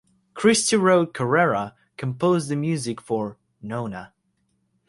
[0.33, 4.13] Cristy Road Carrera composed the music for "Nona".